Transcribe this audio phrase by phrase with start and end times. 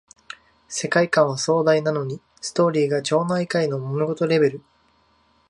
[0.67, 4.63] 世界観は壮大なのにストーリーが町内会のもめ事レベル